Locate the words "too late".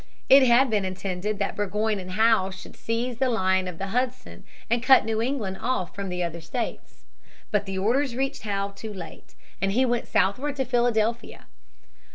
8.75-9.35